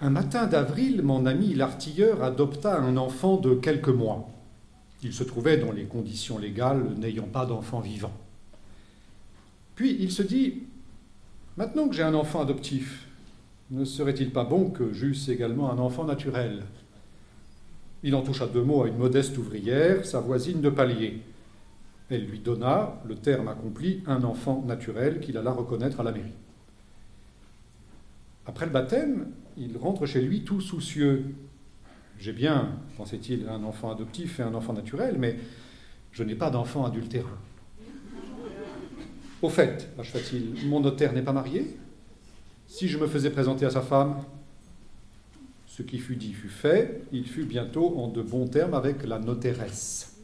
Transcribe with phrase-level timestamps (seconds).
[0.00, 4.28] Un matin d'avril, mon ami l'artilleur adopta un enfant de quelques mois.
[5.04, 8.12] Il se trouvait dans les conditions légales n'ayant pas d'enfant vivant.
[9.76, 10.62] Puis il se dit
[11.56, 13.06] Maintenant que j'ai un enfant adoptif,
[13.70, 16.64] ne serait-il pas bon que j'eusse également un enfant naturel?
[18.02, 21.22] Il en toucha deux mots à une modeste ouvrière, sa voisine de palier.
[22.10, 26.34] Elle lui donna, le terme accompli, un enfant naturel qu'il alla reconnaître à la mairie.
[28.46, 31.24] Après le baptême, il rentre chez lui tout soucieux.
[32.18, 35.36] J'ai bien, pensait-il, un enfant adoptif et un enfant naturel, mais
[36.12, 37.38] je n'ai pas d'enfant adultérin.
[39.42, 41.76] Au fait, acheva-t-il, mon notaire n'est pas marié
[42.66, 44.22] Si je me faisais présenter à sa femme
[45.66, 49.18] Ce qui fut dit fut fait, il fut bientôt en de bons termes avec la
[49.18, 50.16] notairesse.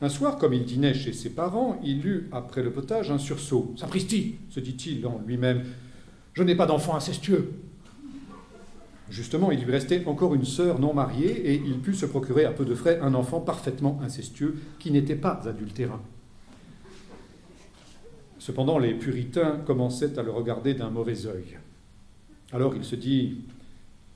[0.00, 3.72] Un soir, comme il dînait chez ses parents, il eut, après le potage, un sursaut.
[3.76, 5.62] Sapristi se dit-il en lui-même,
[6.32, 7.52] je n'ai pas d'enfant incestueux.
[9.12, 12.50] Justement, il lui restait encore une sœur non mariée et il put se procurer à
[12.50, 16.00] peu de frais un enfant parfaitement incestueux qui n'était pas adultérin.
[18.38, 21.58] Cependant, les puritains commençaient à le regarder d'un mauvais œil.
[22.52, 23.42] Alors il se dit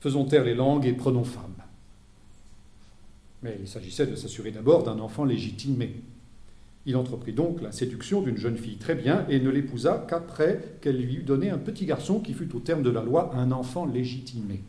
[0.00, 1.62] Faisons taire les langues et prenons femme.
[3.42, 5.94] Mais il s'agissait de s'assurer d'abord d'un enfant légitimé.
[6.86, 10.96] Il entreprit donc la séduction d'une jeune fille très bien et ne l'épousa qu'après qu'elle
[10.96, 13.84] lui eut donné un petit garçon qui fut au terme de la loi un enfant
[13.84, 14.62] légitimé.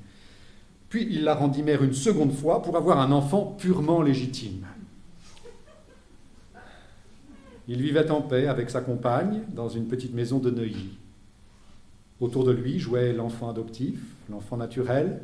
[0.89, 4.65] Puis il la rendit mère une seconde fois pour avoir un enfant purement légitime.
[7.67, 10.97] Il vivait en paix avec sa compagne dans une petite maison de Neuilly.
[12.21, 13.99] Autour de lui jouait l'enfant adoptif,
[14.29, 15.21] l'enfant naturel,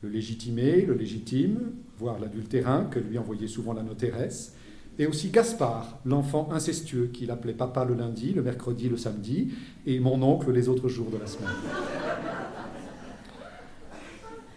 [0.00, 4.54] le légitimé, le légitime, voire l'adultérin que lui envoyait souvent la notéresse,
[4.98, 9.52] et aussi Gaspard, l'enfant incestueux qu'il appelait papa le lundi, le mercredi, le samedi,
[9.86, 11.50] et mon oncle les autres jours de la semaine.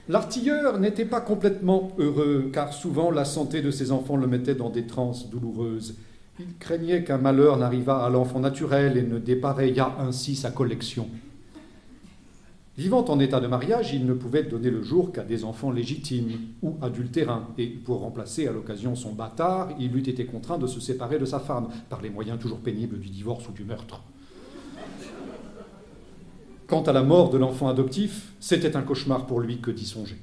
[0.10, 4.70] L'artilleur n'était pas complètement heureux, car souvent la santé de ses enfants le mettait dans
[4.70, 5.98] des transes douloureuses,
[6.40, 11.10] il craignait qu'un malheur n'arrivât à l'enfant naturel et ne dépareillât ainsi sa collection.
[12.78, 16.38] Vivant en état de mariage, il ne pouvait donner le jour qu'à des enfants légitimes
[16.62, 20.80] ou adultérins, et pour remplacer à l'occasion son bâtard, il eût été contraint de se
[20.80, 24.04] séparer de sa femme, par les moyens toujours pénibles du divorce ou du meurtre.
[26.68, 30.18] Quant à la mort de l'enfant adoptif, c'était un cauchemar pour lui que d'y songer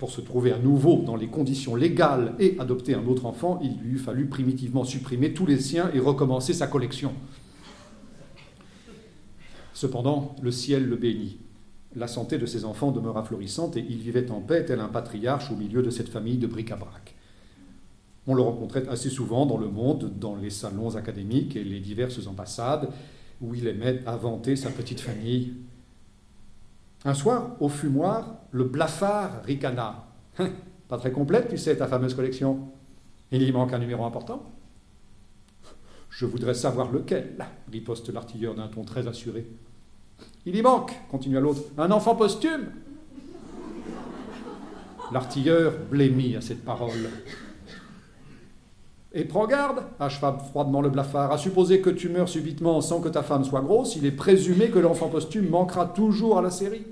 [0.00, 3.76] pour se trouver à nouveau dans les conditions légales et adopter un autre enfant, il
[3.80, 7.12] lui eût fallu primitivement supprimer tous les siens et recommencer sa collection.
[9.74, 11.38] Cependant, le ciel le bénit.
[11.94, 15.50] La santé de ses enfants demeura florissante et il vivait en paix tel un patriarche
[15.50, 17.14] au milieu de cette famille de bric-à-brac.
[18.26, 22.26] On le rencontrait assez souvent dans le monde, dans les salons académiques et les diverses
[22.26, 22.88] ambassades,
[23.40, 25.54] où il aimait inventer sa petite famille
[27.04, 30.04] un soir, au fumoir, le blafard ricana.
[30.38, 30.50] Hein,
[30.88, 32.68] pas très complète, tu sais, ta fameuse collection.
[33.32, 34.42] Il y manque un numéro important.
[36.10, 37.36] Je voudrais savoir lequel,
[37.70, 39.46] riposte l'artilleur d'un ton très assuré.
[40.44, 42.66] Il y manque, continua l'autre, un enfant posthume.
[45.12, 47.08] L'artilleur blêmit à cette parole.
[49.12, 53.08] Et prends garde, acheva froidement le blafard, à supposer que tu meurs subitement sans que
[53.08, 56.86] ta femme soit grosse, il est présumé que l'enfant posthume manquera toujours à la série.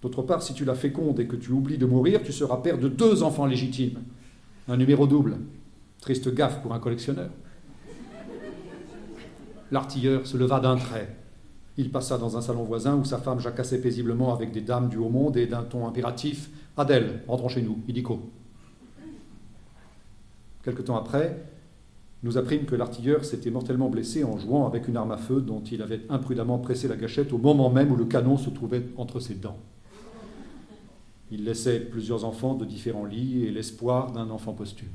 [0.00, 2.78] D'autre part, si tu la fécondes et que tu oublies de mourir, tu seras père
[2.78, 3.98] de deux enfants légitimes.
[4.68, 5.38] Un numéro double.
[6.00, 7.30] Triste gaffe pour un collectionneur.
[9.72, 11.16] L'artilleur se leva d'un trait.
[11.76, 14.98] Il passa dans un salon voisin où sa femme jacassait paisiblement avec des dames du
[14.98, 18.30] haut monde et d'un ton impératif Adèle, rentrons chez nous, illico.
[20.62, 21.42] Quelque temps après,
[22.22, 25.62] nous apprîmes que l'artilleur s'était mortellement blessé en jouant avec une arme à feu dont
[25.62, 29.20] il avait imprudemment pressé la gâchette au moment même où le canon se trouvait entre
[29.20, 29.58] ses dents.
[31.30, 34.88] Il laissait plusieurs enfants de différents lits et l'espoir d'un enfant posthume.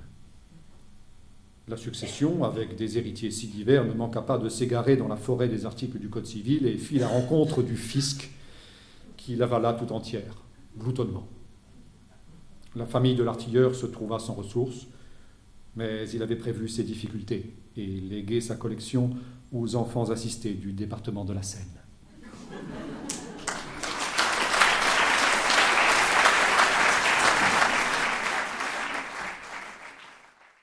[1.67, 5.47] La succession, avec des héritiers si divers, ne manqua pas de s'égarer dans la forêt
[5.47, 8.29] des articles du Code civil et fit la rencontre du fisc
[9.17, 10.43] qui l'avala tout entière,
[10.77, 11.25] gloutonnement.
[12.75, 14.85] La famille de l'artilleur se trouva sans ressources,
[15.75, 19.11] mais il avait prévu ses difficultés et légué sa collection
[19.51, 21.84] aux enfants assistés du département de la Seine.